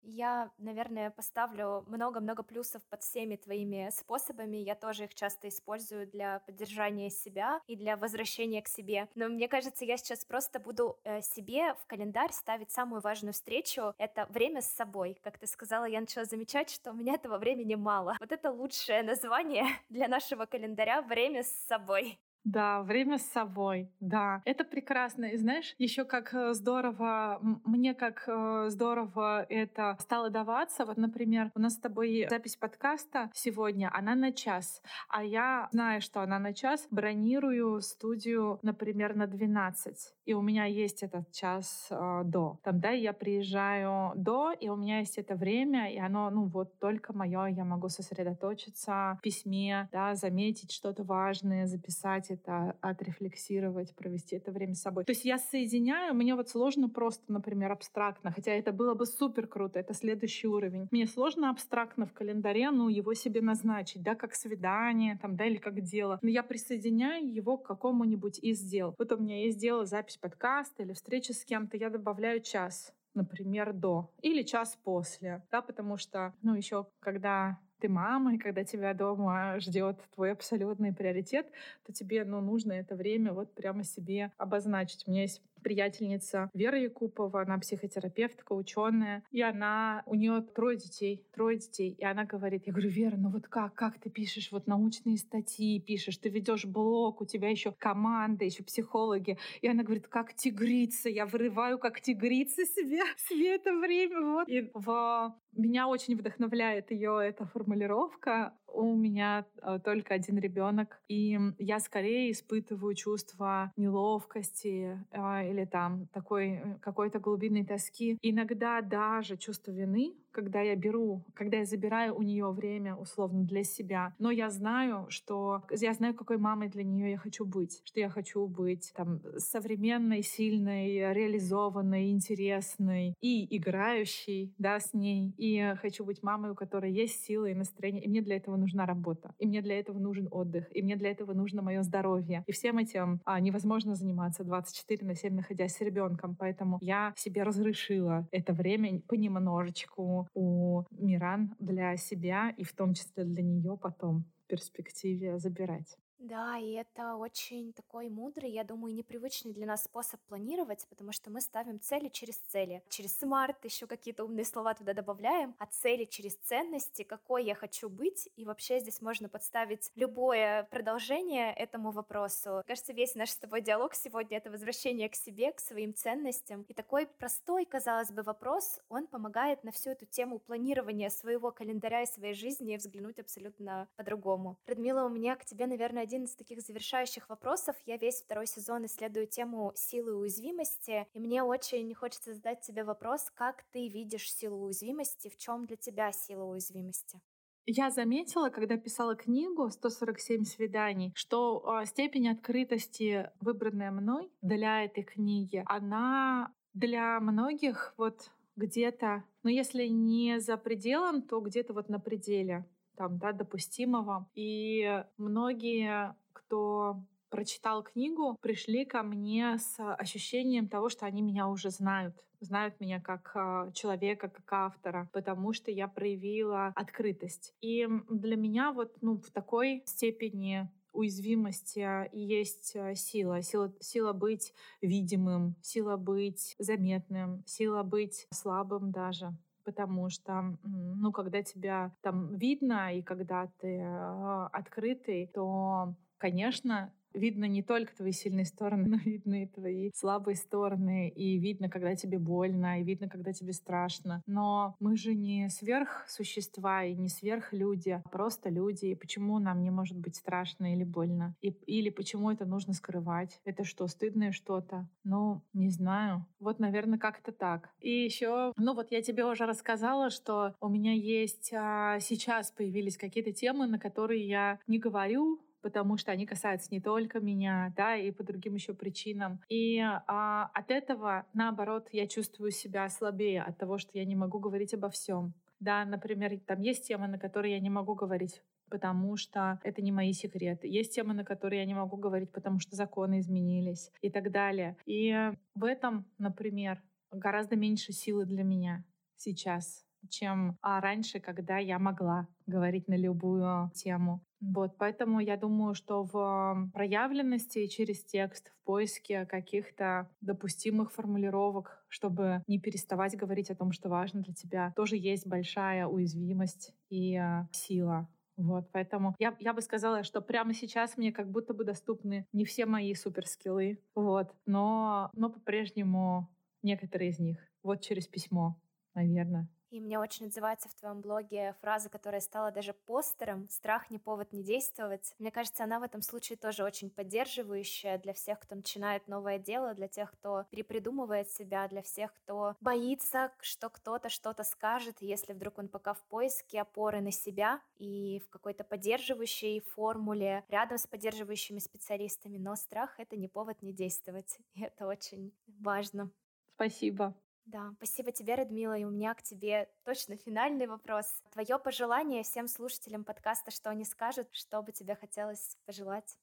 [0.10, 4.56] Я, наверное, поставлю много-много плюсов под всеми твоими способами.
[4.56, 9.10] Я тоже их часто использую для поддержания себя и для возвращения к себе.
[9.15, 13.93] Но мне кажется, я сейчас просто буду э, себе в календарь ставить самую важную встречу.
[13.98, 15.20] Это время с собой.
[15.22, 18.15] Как ты сказала, я начала замечать, что у меня этого времени мало.
[18.22, 22.17] Вот это лучшее название для нашего календаря «Время с собой».
[22.47, 24.41] Да, время с собой, да.
[24.45, 25.25] Это прекрасно.
[25.25, 30.86] И знаешь, еще как э, здорово, мне как э, здорово это стало даваться.
[30.86, 34.82] Вот, например, у нас с тобой запись подкаста сегодня, она на час.
[35.09, 40.65] А я, знаю, что она на час, бронирую студию, например, на 12 и у меня
[40.65, 42.59] есть этот час э, до.
[42.63, 46.78] Там, да, я приезжаю до, и у меня есть это время, и оно, ну, вот
[46.80, 54.36] только мое, я могу сосредоточиться в письме, да, заметить что-то важное, записать это, отрефлексировать, провести
[54.36, 55.05] это время с собой.
[55.05, 59.47] То есть я соединяю, мне вот сложно просто, например, абстрактно, хотя это было бы супер
[59.47, 60.89] круто, это следующий уровень.
[60.91, 65.57] Мне сложно абстрактно в календаре, ну, его себе назначить, да, как свидание, там, да, или
[65.57, 66.19] как дело.
[66.21, 68.93] Но я присоединяю его к какому-нибудь из дел.
[68.97, 72.93] Вот у меня есть дело запись запись подкаста или встречи с кем-то, я добавляю час
[73.13, 78.63] например, до или час после, да, потому что, ну, еще когда ты мама, и когда
[78.63, 81.51] тебя дома ждет твой абсолютный приоритет,
[81.84, 85.03] то тебе, ну, нужно это время вот прямо себе обозначить.
[85.07, 91.26] У меня есть приятельница Вера Якупова, она психотерапевтка, ученая, и она, у нее трое детей,
[91.34, 94.68] трое детей, и она говорит, я говорю, Вера, ну вот как, как ты пишешь вот
[94.68, 100.08] научные статьи, пишешь, ты ведешь блог, у тебя еще команда, еще психологи, и она говорит,
[100.08, 104.49] как тигрица, я вырываю как тигрица себе, себе это время, вот.
[104.49, 108.53] И в меня очень вдохновляет ее эта формулировка.
[108.68, 116.07] У меня э, только один ребенок, и я скорее испытываю чувство неловкости э, или там
[116.07, 118.18] такой э, какой-то глубинной тоски.
[118.22, 123.63] Иногда даже чувство вины, когда я беру, когда я забираю у нее время условно для
[123.63, 127.99] себя, но я знаю, что я знаю, какой мамой для нее я хочу быть, что
[127.99, 135.33] я хочу быть там современной, сильной, реализованной, интересной и играющей, да, с ней.
[135.38, 138.85] И хочу быть мамой, у которой есть силы и настроение, и мне для этого нужна
[138.85, 142.43] работа, и мне для этого нужен отдых, и мне для этого нужно мое здоровье.
[142.45, 147.41] И всем этим а, невозможно заниматься 24 на 7, находясь с ребенком, поэтому я себе
[147.41, 154.25] разрешила это время понемножечку у Миран для себя и в том числе для нее потом
[154.43, 155.97] в перспективе забирать.
[156.20, 161.30] Да, и это очень такой мудрый, я думаю, непривычный для нас способ планировать, потому что
[161.30, 162.82] мы ставим цели через цели.
[162.89, 167.88] Через смарт еще какие-то умные слова туда добавляем, а цели через ценности, какой я хочу
[167.88, 168.30] быть.
[168.36, 172.63] И вообще здесь можно подставить любое продолжение этому вопросу.
[172.65, 176.63] Кажется, весь наш с тобой диалог сегодня— это возвращение к себе, к своим ценностям.
[176.63, 182.01] И такой простой, казалось бы, вопрос, он помогает на всю эту тему планирования своего календаря
[182.01, 184.57] и своей жизни взглянуть абсолютно по-другому.
[184.65, 187.76] Радмила, у меня к тебе, наверное, один из таких завершающих вопросов.
[187.86, 193.30] Я весь второй сезон исследую тему силы уязвимости, и мне очень хочется задать тебе вопрос,
[193.36, 197.20] как ты видишь силу уязвимости, в чем для тебя сила уязвимости?
[197.66, 205.03] Я заметила, когда писала книгу «147 свиданий», что э, степень открытости, выбранная мной для этой
[205.03, 211.99] книги, она для многих вот где-то, ну если не за пределом, то где-то вот на
[211.99, 212.66] пределе
[212.98, 214.28] там, да, допустимого.
[214.36, 221.70] И многие, кто прочитал книгу, пришли ко мне с ощущением того, что они меня уже
[221.70, 227.56] знают знают меня как э, человека, как автора, потому что я проявила открытость.
[227.62, 233.41] И для меня вот ну, в такой степени уязвимости есть э, сила.
[233.41, 233.74] сила.
[233.80, 239.36] Сила быть видимым, сила быть заметным, сила быть слабым даже
[239.68, 247.45] потому что, ну, когда тебя там видно и когда ты э, открытый, то, конечно, видно
[247.45, 252.20] не только твои сильные стороны, но видно и твои слабые стороны, и видно, когда тебе
[252.20, 254.22] больно, и видно, когда тебе страшно.
[254.26, 258.86] Но мы же не сверхсущества и не сверхлюди, а просто люди.
[258.86, 261.36] И почему нам не может быть страшно или больно?
[261.41, 263.39] И, или почему это нужно скрывать?
[263.45, 264.89] Это что, стыдное что-то?
[265.03, 266.26] Ну, не знаю.
[266.39, 267.70] Вот, наверное, как-то так.
[267.80, 272.97] И еще, ну вот я тебе уже рассказала, что у меня есть а, сейчас появились
[272.97, 277.97] какие-то темы, на которые я не говорю, потому что они касаются не только меня, да,
[277.97, 279.41] и по другим еще причинам.
[279.49, 284.39] И а, от этого, наоборот, я чувствую себя слабее от того, что я не могу
[284.39, 285.34] говорить обо всем.
[285.59, 289.93] Да, например, там есть темы, на которые я не могу говорить потому что это не
[289.93, 290.68] мои секреты.
[290.68, 294.76] Есть темы, на которые я не могу говорить, потому что законы изменились и так далее.
[294.86, 298.84] И в этом, например, гораздо меньше силы для меня
[299.15, 304.22] сейчас, чем а раньше, когда я могла говорить на любую тему.
[304.39, 312.43] Вот, поэтому я думаю, что в проявленности через текст, в поиске каких-то допустимых формулировок, чтобы
[312.47, 317.47] не переставать говорить о том, что важно для тебя, тоже есть большая уязвимость и а,
[317.51, 318.07] сила.
[318.35, 322.45] Вот, поэтому я, я бы сказала, что прямо сейчас мне как будто бы доступны не
[322.45, 326.29] все мои суперскиллы, вот, но, но по-прежнему
[326.61, 327.39] некоторые из них.
[327.63, 328.55] Вот через письмо,
[328.93, 329.49] наверное.
[329.70, 334.32] И мне очень отзывается в твоем блоге фраза, которая стала даже постером «Страх не повод
[334.32, 335.13] не действовать».
[335.20, 339.74] Мне кажется, она в этом случае тоже очень поддерживающая для всех, кто начинает новое дело,
[339.74, 345.57] для тех, кто перепридумывает себя, для всех, кто боится, что кто-то что-то скажет, если вдруг
[345.57, 351.59] он пока в поиске опоры на себя и в какой-то поддерживающей формуле рядом с поддерживающими
[351.59, 352.38] специалистами.
[352.38, 354.39] Но страх— это не повод не действовать.
[354.53, 356.09] И это очень важно.
[356.55, 357.13] Спасибо.
[357.48, 361.24] Да, спасибо тебе, Радмила, и у меня к тебе точно финальный вопрос.
[361.32, 366.18] Твое пожелание всем слушателям подкаста, что они скажут, что бы тебе хотелось пожелать?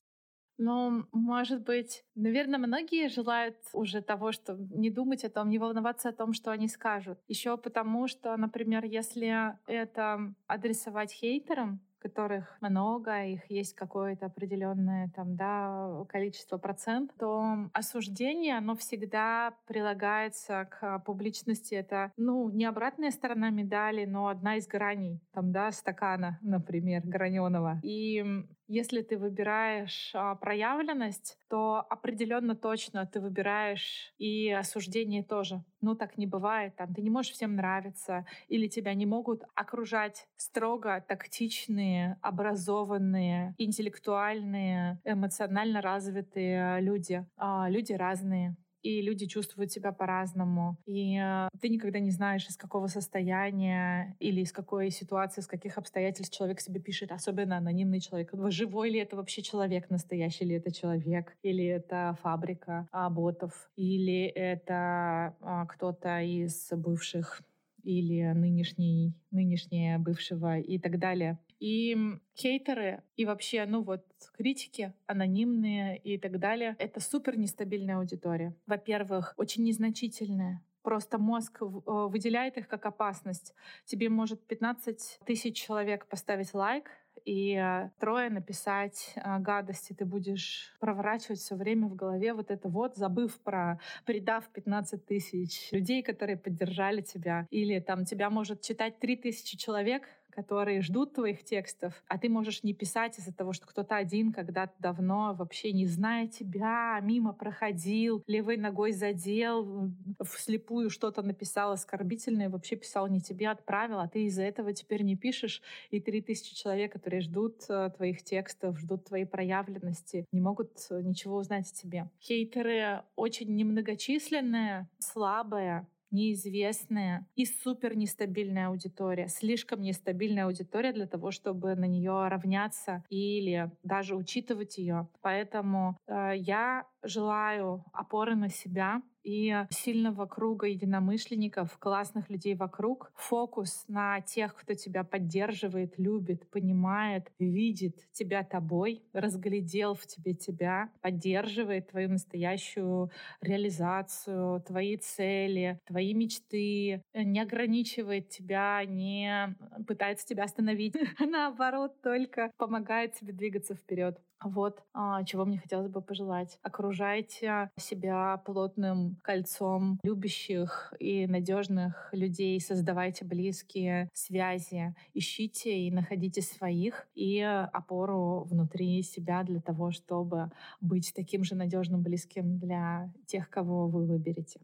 [0.59, 6.11] Ну, может быть, наверное, многие желают уже того, что не думать о том, не волноваться
[6.11, 7.19] о том, что они скажут.
[7.27, 15.37] Еще потому, что, например, если это адресовать хейтерам, которых много, их есть какое-то определенное там,
[15.37, 21.75] да, количество процент, то осуждение, оно всегда прилагается к публичности.
[21.75, 27.81] Это, ну, не обратная сторона медали, но одна из граней, там, да, стакана, например, граненого.
[27.83, 28.23] И
[28.67, 35.63] если ты выбираешь а, проявленность, то определенно точно ты выбираешь и осуждение тоже.
[35.81, 36.75] Ну, так не бывает.
[36.77, 45.01] Там, ты не можешь всем нравиться, или тебя не могут окружать строго тактичные, образованные, интеллектуальные,
[45.05, 47.27] эмоционально развитые люди.
[47.37, 50.77] А, люди разные и люди чувствуют себя по-разному.
[50.85, 55.79] И э, ты никогда не знаешь, из какого состояния или из какой ситуации, из каких
[55.79, 58.31] обстоятельств человек себе пишет, особенно анонимный человек.
[58.51, 64.27] Живой ли это вообще человек, настоящий ли это человек, или это фабрика а, ботов, или
[64.27, 67.43] это а, кто-то из бывших
[67.85, 71.39] или нынешний, нынешнее бывшего и так далее.
[71.65, 71.97] И
[72.37, 74.05] хейтеры и вообще, ну вот,
[74.37, 78.55] критики, анонимные и так далее, это супер нестабильная аудитория.
[78.67, 80.63] Во-первых, очень незначительная.
[80.83, 83.55] Просто мозг э, выделяет их как опасность.
[83.87, 86.91] Тебе может 15 тысяч человек поставить лайк,
[87.25, 92.69] и э, трое написать э, гадости, ты будешь проворачивать все время в голове вот это
[92.69, 97.47] вот, забыв про, предав 15 тысяч людей, которые поддержали тебя.
[97.51, 102.63] Или там тебя может читать 3 тысячи человек, которые ждут твоих текстов, а ты можешь
[102.63, 108.23] не писать из-за того, что кто-то один когда-то давно, вообще не зная тебя, мимо проходил,
[108.27, 109.91] левой ногой задел,
[110.23, 115.17] вслепую что-то написал оскорбительное, вообще писал не тебе, отправил, а ты из-за этого теперь не
[115.17, 120.73] пишешь, и три тысячи человек, которые ждут э, твоих текстов, ждут твоей проявленности, не могут
[120.91, 122.11] э, ничего узнать о тебе.
[122.21, 129.29] Хейтеры очень немногочисленные, слабые, неизвестная и супер нестабильная аудитория.
[129.29, 135.09] Слишком нестабильная аудитория для того, чтобы на нее равняться или даже учитывать ее.
[135.21, 143.11] Поэтому э, я желаю опоры на себя, и сильного круга единомышленников, классных людей вокруг.
[143.17, 150.91] Фокус на тех, кто тебя поддерживает, любит, понимает, видит тебя тобой, разглядел в тебе тебя,
[151.01, 153.11] поддерживает твою настоящую
[153.41, 159.57] реализацию, твои цели, твои мечты, не ограничивает тебя, не
[159.87, 164.21] пытается тебя остановить, наоборот, только помогает тебе двигаться вперед.
[164.45, 166.59] Вот а, чего мне хотелось бы пожелать.
[166.63, 177.09] Окружайте себя плотным кольцом любящих и надежных людей, создавайте близкие связи, ищите и находите своих
[177.15, 183.89] и опору внутри себя для того, чтобы быть таким же надежным близким для тех, кого
[183.89, 184.61] вы выберете.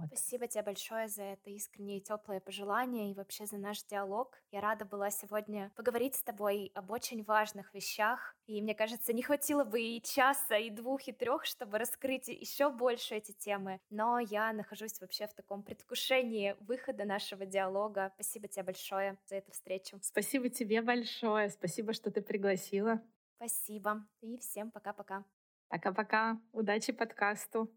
[0.00, 0.06] Вот.
[0.06, 4.40] Спасибо тебе большое за это искреннее и теплое пожелание и вообще за наш диалог.
[4.50, 8.34] Я рада была сегодня поговорить с тобой об очень важных вещах.
[8.46, 12.70] И мне кажется, не хватило бы и часа, и двух, и трех, чтобы раскрыть еще
[12.70, 13.78] больше эти темы.
[13.90, 18.12] Но я нахожусь вообще в таком предвкушении выхода нашего диалога.
[18.14, 19.98] Спасибо тебе большое за эту встречу.
[20.02, 21.50] Спасибо тебе большое.
[21.50, 23.02] Спасибо, что ты пригласила.
[23.36, 24.06] Спасибо.
[24.22, 25.24] И всем пока-пока.
[25.68, 26.40] Пока-пока.
[26.52, 27.70] Удачи подкасту.